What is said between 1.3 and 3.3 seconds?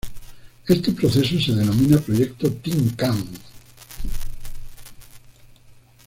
se denominó Proyecto Tin Can.